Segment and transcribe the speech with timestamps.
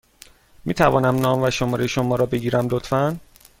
[0.65, 3.19] می توانم نام و شماره شما را بگیرم، لطفا؟